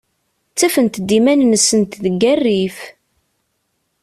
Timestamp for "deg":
2.03-2.21